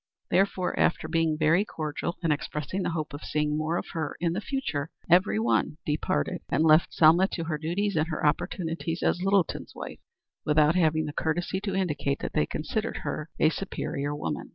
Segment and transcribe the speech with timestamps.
[0.31, 4.33] Therefore after being very cordial and expressing the hope of seeing more of her in
[4.33, 9.21] the future, every one departed and left Selma to her duties and her opportunities as
[9.21, 9.99] Littleton's wife,
[10.43, 14.49] without having the courtesy to indicate that they considered her a superior woman.